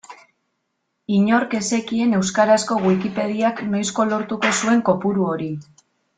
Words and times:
Inork 1.17 1.53
ez 1.59 1.61
zekien 1.77 2.15
euskarazko 2.21 2.79
Wikipediak 2.87 3.63
noizko 3.75 4.07
lortuko 4.15 4.53
zuen 4.63 4.83
kopuru 4.91 5.29
hori. 5.37 5.53